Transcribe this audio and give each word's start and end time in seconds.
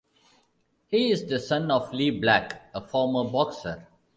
He 0.87 1.11
is 1.11 1.25
the 1.27 1.39
son 1.39 1.69
of 1.69 1.93
Lee 1.93 2.09
Black, 2.09 2.71
a 2.73 2.81
former 2.81 3.29
boxer. 3.29 3.85